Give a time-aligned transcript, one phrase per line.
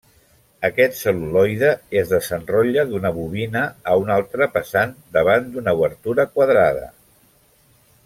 [0.69, 1.69] Aquest cel·luloide
[2.01, 3.63] es desenrotlla d'una bobina
[3.93, 6.93] a una altra passant davant d'una obertura quadrada.